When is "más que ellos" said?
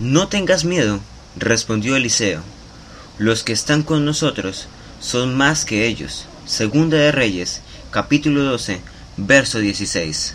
5.36-6.26